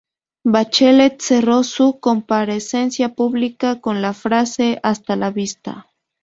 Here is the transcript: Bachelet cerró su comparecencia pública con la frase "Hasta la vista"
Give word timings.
Bachelet 0.43 1.21
cerró 1.21 1.63
su 1.63 1.99
comparecencia 1.99 3.13
pública 3.13 3.79
con 3.79 4.01
la 4.01 4.15
frase 4.15 4.79
"Hasta 4.81 5.15
la 5.15 5.29
vista" 5.29 5.91